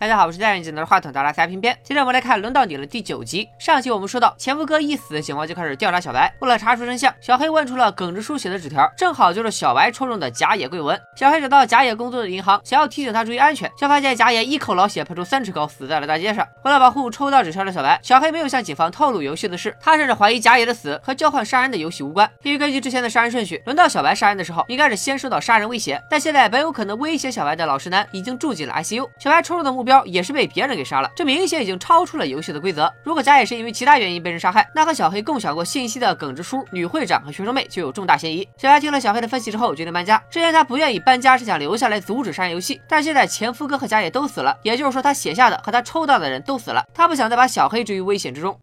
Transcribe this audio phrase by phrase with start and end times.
[0.00, 1.76] 大家好，我是戴眼镜的话筒的拉塞偏偏。
[1.82, 3.48] 今天我们来看《轮到你了》第九集。
[3.58, 6.32] 上集我们说到，前夫哥一死，警方就开始调查小白。
[6.38, 10.96] 为了查出真相，小黑问出了耿直书写的纸条，正好就是小白抽中的假野贵文。
[11.16, 16.46] 小黑找到假野工作的银行，想要提醒他注意安全，却发现假野一口老血喷出三尺高，死在了大街上。
[16.62, 19.76] 为了保护抽到纸条的小白，小黑没有向警方透露游戏的事。
[19.80, 26.00] 他甚至怀疑假野的死和交换杀人的游戏无关，因为根据之前的杀人顺序，轮到小白杀人的时候，应该是先受到杀人威胁。
[26.08, 30.73] 但现在本有可能威胁小白的老实男已经住进了 ICU，小白抽中的目标也是被别人。
[30.73, 32.91] 人给杀了，这明显已经超出了游戏的规则。
[33.03, 38.47] 如果假野是因为其他原因被人杀害，那和小黑共享过信息的耿直叔、女会长和学生妹就有重大嫌疑。
[38.57, 40.17] 小白听了小黑的分析之后，决定搬家。
[40.31, 42.81] 之前他不愿意搬家，是想留下来阻止杀人游戏。
[42.89, 46.83] 但现在前夫哥和假野都死了，也就是说他写下的和他抽到的人都死了。
[46.93, 48.57] 他不想再把小黑置于危险之中。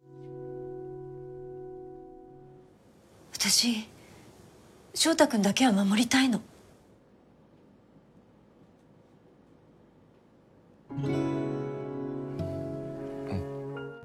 [3.31, 3.73] 私
[4.93, 6.41] 翔太君だけは守りたいの。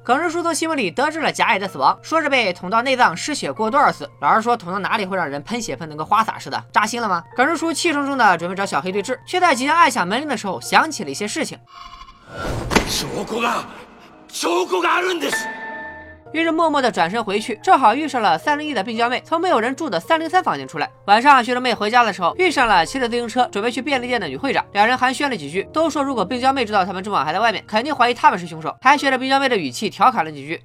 [0.04, 4.10] 耿直叔从新闻里得知了贾野的死亡，说是被捅到内脏失血过多而死。
[4.20, 6.62] 老实说，捅到哪里会让人喷血喷得跟花洒似的？
[6.74, 7.24] 扎心了吗？
[7.36, 11.58] 耿直叔气冲冲的准备找小黑对峙，却在即将按响门铃的时候想起了一些事情。
[16.33, 20.91] 于是默默的转身回去，正好遇上了三零一的病娇妹从没有人住的三零三房间出来。
[21.07, 30.61] 晚上学生妹回家的时候，遇上了骑着自行车准备去便利店的女会长，两人寒暄了几句，都说如果病娇妹知道他们今晚还在外面，肯定怀疑他们是凶手，还学着病娇妹的语气调侃了几句。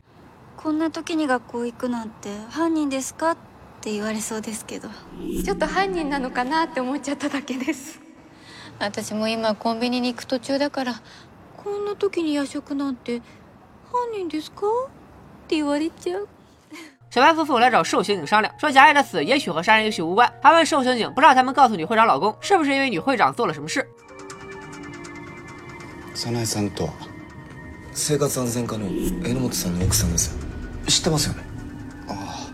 [0.58, 3.38] こんな時に学校行くなんて犯人ですかっ
[3.82, 4.90] て言われそうですけど。
[5.44, 8.00] ちょっと犯人なのかなって思っちゃっただけです。
[8.80, 11.02] 私も今コンビニに行く途中だから、
[11.56, 13.22] こんな時に夜食なんて
[13.92, 14.66] 犯人ですか？
[17.10, 23.86] 小白夫妇来找寿刑警商量，说贾野的死也许和杀人游戏无关，还问寿刑警不让他们告诉女会长老公，是不是因为女会长做了什么事。
[26.14, 26.90] 早苗さんと
[27.94, 28.86] 生活安全課の
[29.24, 30.36] 榎本さんの奥さんです。
[30.88, 31.44] 知ってますよね。
[32.08, 32.48] ああ、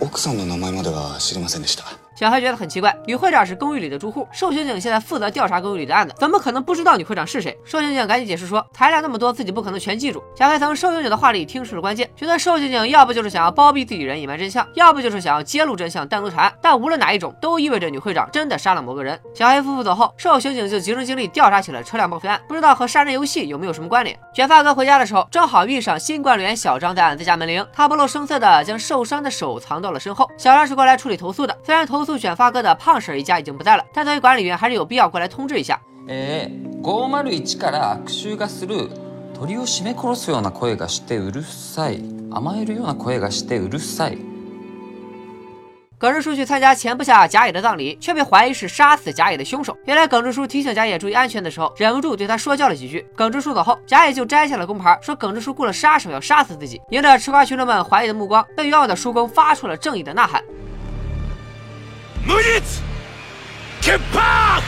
[0.00, 1.84] 奥さんの名前までは知りませんでした。
[2.17, 7.55] 小黑觉得很奇怪，女会长是公寓里的住户，瘦刑警现在负责调查公寓里的案子，怎么可能不知道女会长是谁？
[7.63, 10.23] 瘦刑警赶紧解释说，材料那么多，自己不可能全记住。
[10.35, 16.51] 小黑从瘦刑警的话里听出了关键，觉得瘦刑警要不就是想要包庇自己人，隐瞒真相，要不就是想要揭露真相，单独查案。
[16.59, 19.19] 但无论哪一种，都意味着女会长真的杀了某个人。
[19.35, 24.17] 小黑夫妇走后，瘦刑警就集中精力调查起了车辆报废案，不知道和杀人游戏有没有什么关联。
[24.33, 30.27] 卷发哥回家的时候，正好遇上新管理员小张在案自家门铃，他不露声色的将受伤的手藏到了身后。
[30.35, 32.74] 小张是过来处理投诉的，虽然投诉卷发哥的。
[32.74, 35.78] 胖婶一家已经不在了，但作为管理员，还是有必要过来通知一下。
[36.08, 36.50] え、
[36.82, 38.88] 五マル一から悪臭がする
[39.34, 44.18] 鳥を締め殺すような声がしてうるさい、甘えるような声がしてうるさい。
[45.98, 49.76] 耿直叔去参加前部下贾野的葬礼，却被怀疑是杀死贾野的凶手。
[49.84, 53.06] 原来耿直叔提醒贾野注意安全的时候，忍不住对他说教了几句。
[53.14, 56.80] 耿直叔走后，贾野就摘下了工牌，说耿直叔雇了杀手要杀死自己。
[56.90, 60.42] 迎着吃瓜群众们怀疑的目光，被冤枉的叔公发出了正义的呐喊。
[62.27, 62.83] 無実
[63.81, 64.61] 潔白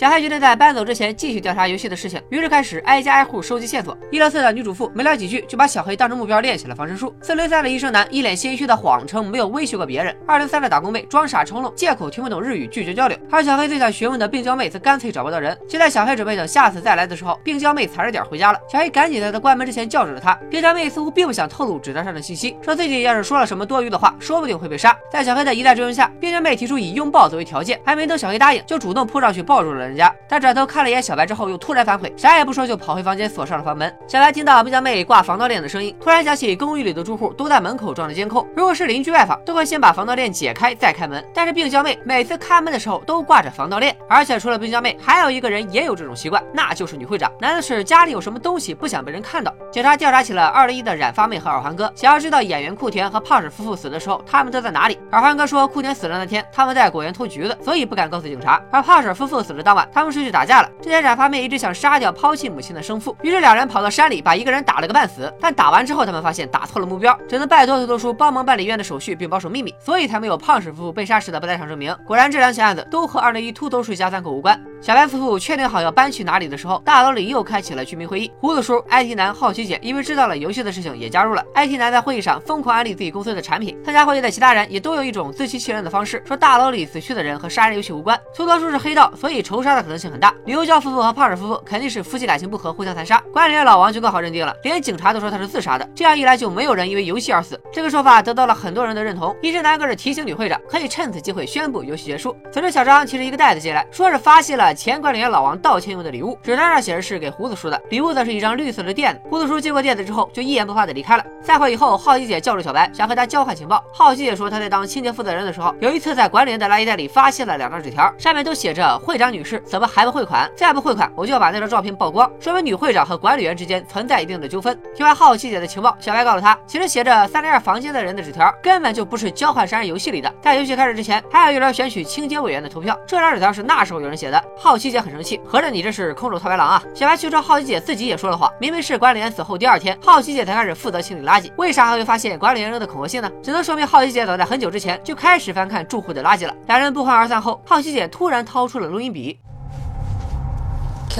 [0.00, 3.94] 小黑决定在搬走之前继续调查游戏的事情，于是开始挨家挨户收集线索。
[4.10, 7.14] 一零四的女主妇没聊几句就把小黑当成目标练起了防身术。
[7.20, 10.16] 四零三的医生男一脸心虚的谎称没有威胁过别人。
[10.26, 13.18] 二零三的打工妹装傻充愣，借口听不懂日语拒绝交流。
[13.30, 15.54] 而小黑最想询问的病娇妹则干脆找不到人。
[15.68, 18.58] 就在小黑准备等下次再来的时候，病娇妹踩着点回家了。
[18.72, 20.32] 小黑赶紧在她关门之前叫住了她。
[20.50, 24.96] 病娇妹似乎并不想透露纸条上的信息，说自己要是说了什么多余的话，说不定会被杀。
[25.12, 30.14] 在小黑的一再追问下，病娇妹提出以拥抱作为条件，还没等小黑答应，就主动扑上去抱住了人人家。
[30.28, 33.94] 他转头看了一眼小白之后，又突然反悔，啥也不说就跑回房间锁上了房门。
[34.06, 41.24] 小白听到冰娇妹挂防盗链的声音，突然想起公寓里的住户都在门口装着监控，如果是邻居外访，都会先把防盗链解开再开门。
[41.34, 47.30] 但是病娇妹每次开门的时候都挂着防盗链，而且除了病娇妹，还有一个人也有这种习惯，那就是女会长。
[47.40, 49.52] 难道是家里有什么东西不想被人看到？
[49.72, 54.98] 警察调查起了二零一的染发妹和耳环哥，想要知道演员库田和胖婶夫妇死的时候他们都在哪里。
[55.12, 58.60] 耳环哥说库田死了那天他们在果园偷橘子，所以不敢告诉警察。
[58.70, 60.70] 而胖婶夫妇死的当晚他们是去打架了。
[60.80, 61.00] 之前。
[61.00, 65.32] 染发妹一直想杀掉抛弃母亲的生父，于是两人跑到山里把一个人打了个半死。
[65.40, 71.96] 但打完之后，他们发现打错了目标，只能拜托秃头叔帮忙办理医院的手续并保守秘密，所以才没有胖婶夫妇被杀时的不在场证明。
[72.06, 74.60] 果然，这两起案子都和二零一秃头叔一家三口无关。
[74.82, 78.30] 小白夫妇确定好要搬去哪里的时候，大楼里又开启了居民会议。
[78.38, 81.44] 胡子叔、IT 男、好奇姐因为知道了游戏的事情也加入了。
[81.54, 83.76] IT 男在会议上疯狂安利自己公司的产品。
[83.84, 88.18] 参加会议的其他人也都有一种自欺欺人的方式，说大楼里死去的人和杀人游戏无关。
[88.34, 90.34] 秃头叔是黑道，所以仇杀杀的可能性很大。
[90.44, 93.22] 刘娇夫妇和胖婶夫妇肯定是夫妻感情不和，互相残杀。
[93.32, 95.88] 管理员老王就更好认定了，连警察都说他是自杀的。
[95.94, 97.60] 这样一来，就没有人因为游戏而死。
[97.72, 99.34] 这个说法得到了很多人的认同。
[99.40, 102.36] 医生男更是提醒女会长，可以趁此机会宣布游戏结束。
[102.52, 109.20] 此时，小张提着一个袋子进来，说是发现了前管理员老王道歉用的礼物，纸单上写着是给胡子叔的，礼物则是一张绿色的垫子。
[109.28, 111.24] 胡子叔接过垫子之后，就一言不发的离开了。
[111.42, 113.82] 散会以后，好奇姐叫住小白，想和他交换情报。
[113.92, 120.50] 好奇姐说，她在当清洁负责人的时候，有一次在管理员的垃圾袋里发现了两张纸条，上面都写着：“会长女士，怎么还不汇款？
[120.54, 124.78] 再不汇款，我就要把那张照片曝光。”说明女会长和管理员之间存在一定的纠纷。
[124.94, 130.32] 听完好奇姐的情报，小白告诉他，其实写着三零二房间的人的纸条根本就不是交换杀人游戏里的。
[130.40, 134.42] 在游戏开始之前，还有一轮选取清洁委员的投票，这张纸条是那时候有人写的。
[134.58, 136.82] 好奇姐很生气，合着你这是空手套白狼啊！
[136.94, 143.30] 小白却说好奇姐自己也说了谎，明明是管理员死后第二天，好奇姐才开始负责清理垃圾，为啥还会发现管理员扔的恐吓信呢？
[143.42, 146.54] 只能说明好奇姐早在很久之前就开始翻看住户的垃圾了。
[146.66, 149.38] 两人不欢而散后，好奇姐突然掏出了录音笔。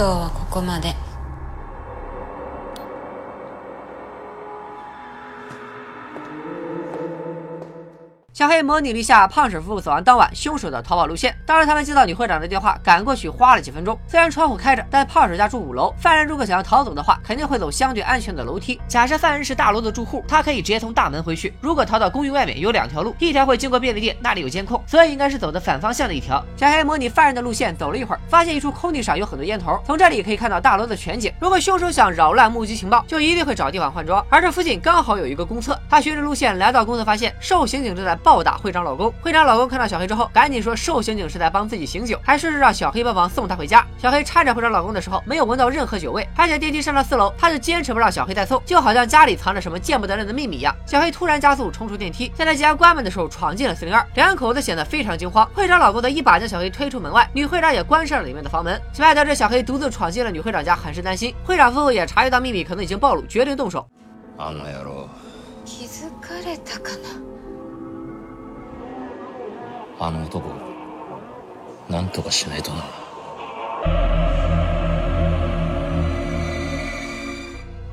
[0.01, 0.97] 今日はここまで。
[8.41, 11.37] 小黑模拟了一下胖婶夫妇死亡当晚凶手的逃跑路线。
[11.45, 13.95] 当时他们接到女会长的电话，赶过去花了几分钟。
[14.07, 18.81] 虽然窗户开着，但胖婶家住五楼，犯人如果想要逃走的话，肯定会走相对安全的楼梯。
[18.89, 21.53] 假设犯人是大楼的住户，他可以直接从大门回去。
[21.61, 26.43] 如果逃到公寓外面，有两条路，一条会经过便利店，那里有监控，所以应该是走的反方向的一条。
[26.57, 31.31] 小黑模拟犯人的路线走了一会儿，发现一处空地上有很多烟头，从这里可以看到大楼的全景。
[31.39, 34.25] 如果凶手想扰乱目击情报，就一定会找地方换装。
[34.31, 39.13] 而这附近刚好有一个公厕，他循着路线来到公厕，发现受刑警正在暴打会长老公。
[39.21, 43.85] 会长老公看到小黑之后，赶紧说瘦刑警是在帮自己醒酒，还说是让小黑帮忙送他回家。
[43.99, 50.73] 小黑搀着会长老公的时候，没有闻到任何酒味，而且电梯上到四楼，他就坚持不让小黑再送，就好像家里藏着什么见不得人的秘密一样。
[50.87, 55.45] 小黑突然加速冲出电梯，在他即将关门的时候闯进了四零二，两口子显得非常惊慌。
[55.53, 58.81] 会长老公则一把将小黑推出门外，女会长也关上了里面的房门。
[58.93, 61.35] 小白得知小黑独自闯进了女会长家，很是担心。
[61.45, 63.85] 会长夫妇也察觉到秘密可能已经暴露，决定动手。
[70.00, 70.80] あの野郎気づかれたかな
[71.90, 72.84] あの男なんとかしないとな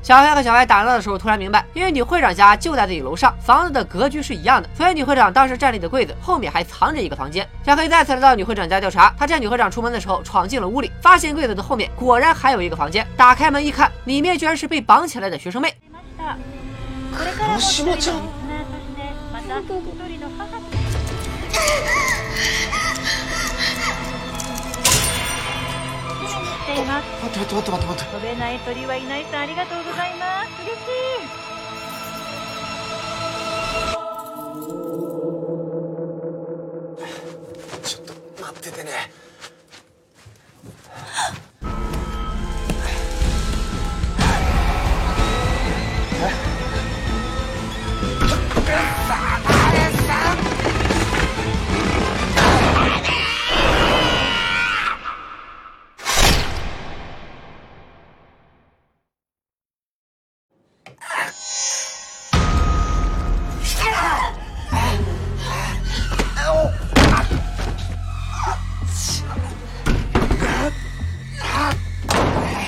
[0.02, 7.48] 小黑和小白打闹的时候，突然明白，因为女会长家就在自己楼上，房子的格局是一样的，所以女会长当时站立的柜子后面还藏着一个房间。
[7.64, 13.06] 小黑再次来到女会长家调查，他趁女会长出门的时候闯进了屋里，发现柜子的后面果然还有一个房间。
[13.16, 15.72] 打开门一看，里面居然是被绑起来的学生妹。
[26.87, 28.11] 待って待って待って待って。
[28.11, 30.49] 飛べない鳥はいないさんありがとうございます。
[30.61, 30.96] 嬉しい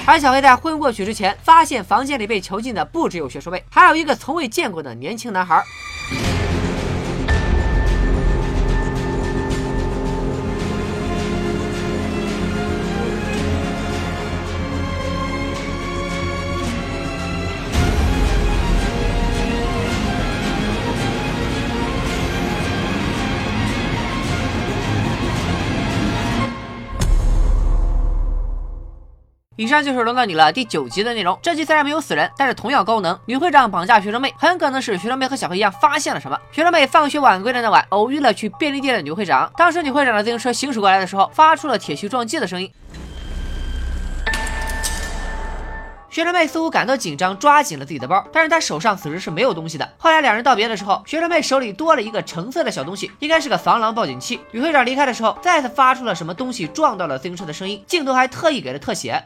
[0.09, 5.63] 而小黑在昏过去之前，发现房间里被囚禁的不只有学术妹，还有一个从未见过的年轻男孩。
[29.59, 31.37] 以上就是轮到你了第九集的内容。
[31.41, 33.19] 这集虽然没有死人，但是同样高能。
[33.25, 36.39] 女会长绑架学生妹，很可能是学生妹和小黑一样发现了什么。
[36.49, 39.51] 学生妹放学晚归的那晚，偶遇了去便利店的女会长。
[39.57, 42.71] 当时女会长的自行车行驶过来的时候，发出了铁锈撞击的声音。
[46.09, 49.89] 学生妹似乎感到紧张，抓紧了自己的包，但是她手上此时是没有东西的。
[49.97, 54.39] 后来两人道别的时候，学生妹手里多了一个橙色的小东西，应该是个防狼报警器。
[54.51, 59.21] 女会长离开的时候，再次发出了什么东西撞到了自行车的声音，镜头还特意给了特写。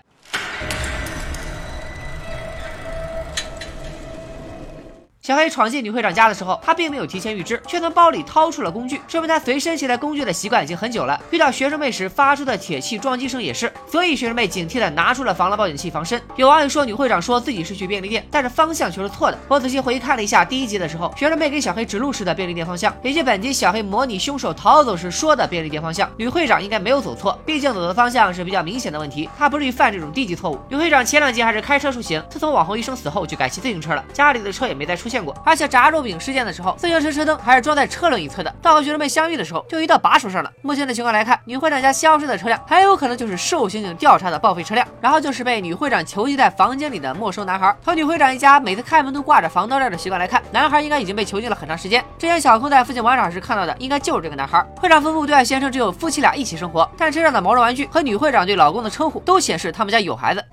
[5.26, 11.18] 小黑闯进女会长家的时候，他并没有提前预知，却从包里掏出了工具，说明他随身携带工具的习惯已经很久了。
[11.32, 16.22] 遇到学生妹时发出的铁器撞击声也是，所以学生妹警惕的拿出了防狼报警器防身。
[16.36, 19.40] 有网友说女会长说自己是去便利店，但是方向却是错的。
[19.48, 30.60] 我仔细回看了一下第一集的时候，学生妹给小黑指路时的便利店方向，以及本集小黑模拟凶手逃走时说的便利店方向，女会长应该没有走错，毕竟走的方向是比较明显的问题，她不至于犯这种低级错误。
[30.68, 35.36] 女会长前两集还是开车出行，自从网红医生死后就改骑自行车了，家里的车也没再出现见过。
[35.46, 40.52] 而且炸肉饼事件的时候，自行车车灯还是装在车轮一侧的，到和学生们相遇的时候就移到把手上了。
[40.64, 47.76] 目前的情况来看，女会长家消失的车辆很有可能就是受刑警调查的报废车辆，然后就是被女会长囚禁在房间里的没收男孩。
[47.84, 52.04] 从女会长一家每次开门都挂着防盗链的习惯来看，男孩应该已经被囚禁了很长时间。
[52.18, 54.66] 之前小空在附近玩耍时看到的，应该就是这个男孩。
[54.78, 60.44] 会长夫妇对外宣称只有夫妻俩一起生活，但车上的毛绒玩具和女会长对老公的称呼都显示他们家有孩子。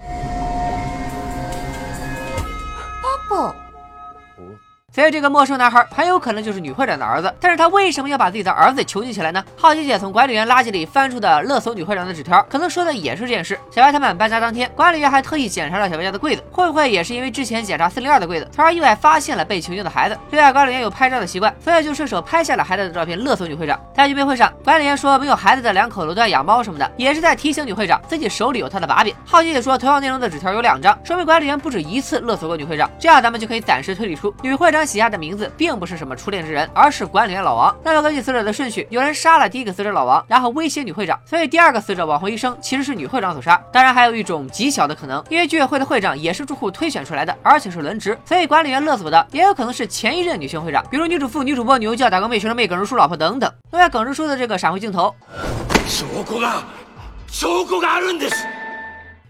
[4.92, 9.44] 所以这个陌生男孩很有可能就是女会长的儿子，但是他为什么要把自己的儿子囚禁起来呢？
[9.56, 13.58] 好奇姐从管理员垃圾里翻出的勒索女会长的纸条，可能说的也是这件事。
[13.70, 20.18] 小白他们搬家当天，管理员还特意检查了小白家的柜子，会不会也是因为之前检查四零二的柜子，从而意外发现了被囚禁的孩子？
[20.30, 23.78] 另外，管理员有拍照的习惯，所以就顺手拍下了孩子的照片勒索女会长。
[23.94, 29.14] 在聚会会上，管理员说没有孩子的两口子都在养猫什么的，也是在提醒女会长自己手里有她的把柄。
[29.24, 32.90] 好奇姐说，同样内容的纸条有两张，说明管理员不止一次勒索过女会长。
[32.98, 35.50] 这样咱们就可以暂时推理出女会长写下的名字。
[35.56, 37.76] 并不是什么初恋之人，而是管理员老王。
[37.84, 43.62] 那么根据死者的顺序，有人杀了第一个死者老王，然后威胁女会长，所以第二个死者网红医生其实是女会长所杀。
[43.72, 53.52] 当然还有一种极小的可能，因为居委会的会长也是住户推选出来的，而且是轮值，所以管理员勒索的也有可能是前一任女性会长，比如女主妇、女主播、牛教、打工妹、学生妹、耿直叔老婆等等。
[53.72, 55.14] 另外，耿直叔的这个闪回镜头。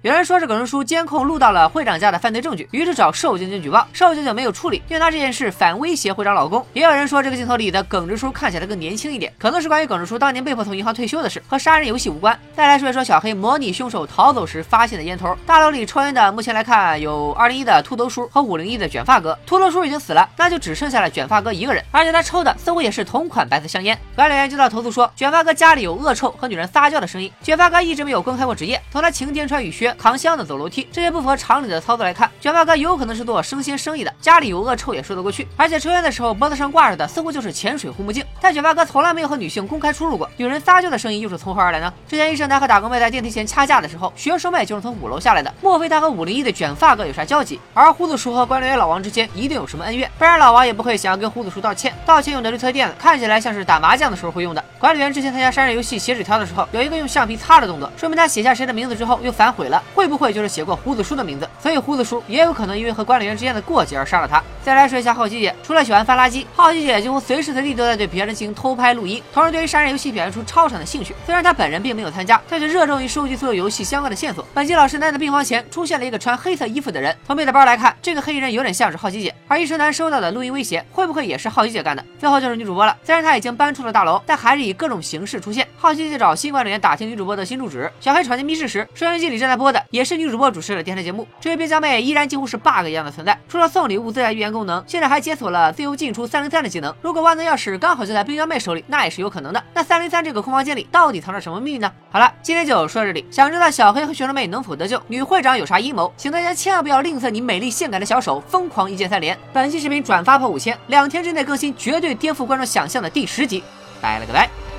[0.02, 6.64] 有人说是耿直叔监控录到了会长家的犯罪证据，于是找瘦晶晶举报，瘦晶晶没有处理，并拿这件事反威胁会长老公。
[6.72, 12.38] 也有人说这个镜头里的耿直叔看起来更年轻一点，可能是关于耿直叔当年被迫从银行退休的事，和杀人游戏无关。
[12.56, 23.98] 再来说一说小黑模拟凶手逃走时发现的烟头，大楼里抽烟的目前来看有二零一的秃头叔和五零一的卷发哥，秃头叔已经死了，那就只剩下了卷发哥一个人，而且他抽的似乎也是同款白色香烟。
[24.16, 30.86] 管理员接到投诉说卷发哥家里有恶臭和女人撒娇的声音，卷发哥一直没有公开过职业，从他晴天穿雨靴扛箱子走楼梯。
[30.92, 35.46] 这些不符合常理的操作来看，卷发哥有可能是做生鲜生意的，家里有恶臭也说得过去。
[35.56, 41.92] 而且抽烟的时候脖子上挂着的似乎就是潜水护目镜，但卷发哥从来没有和女性公开出入过，女人撒娇的声音又是从何而来呢？
[42.08, 47.60] 之前医生男和打工妹在电梯前掐架的时候，学生妹就是从五楼下来的，莫非他和五零一的卷发哥有啥交集？
[47.74, 51.94] 而胡子叔和管理员老王之间一定有什么恩怨，不然老王也不会想要跟胡子叔道歉。
[52.04, 54.64] 道歉用的绿色垫子看起来像是打麻将的时候会用的。
[54.78, 61.48] 管理员之前参加杀人游戏写纸条的时候，有一个用橡皮擦的动作，说明他写下谁的名字之后又反悔了，会不会就是写过胡子叔的名字？
[61.60, 64.42] 所以胡子叔也有可能因为和管理员之间的过节而杀了他。
[64.62, 71.14] 再来说一下好奇姐，除了喜欢翻垃圾，好奇姐几乎随时随地都在对别人进行偷拍录音，同时对于杀人游戏表现出超常的兴趣。
[71.24, 74.46] 虽然她本人并没有参加，但却热衷于收集所有游戏相关的线索。
[74.52, 79.34] 本期老师男的病房前出现了一个穿黑色衣服的人，从背的包来看，这个黑衣人有点像是好奇姐。
[79.48, 82.04] 而医生男收到的录音威胁，会不会也是好奇姐干的？
[82.18, 85.66] 最后就是女主播了，虽然她已经搬出了大楼，但还是以各种形式出现。
[85.76, 91.26] 好奇姐找新管理员打听女主播的新住址，小黑闯进密室时，收音机里正在播的也是女主播主持的电台节目。
[91.40, 96.94] 这位冰娇妹依然几乎是 bug 一样的存在，除了送礼物自带预言功能，现在还解锁了自由进出三零三的技能。
[97.02, 99.62] 如果万能钥匙刚好就在冰娇妹手里，那也是有可能的。
[99.74, 101.92] 那三零三这个空房间里到底藏着什么秘密呢？
[102.10, 103.24] 好了，今天就说到这里。
[103.30, 109.36] 想知道小黑和学生妹能否得救，女会长有啥阴谋，请大家千万不要吝啬你美丽性感的小手，疯狂一键三连。
[109.52, 113.62] 本期视频转发破五千，两天之内更新绝对颠覆观众想象的第十集。
[114.00, 114.69] 拜了个拜。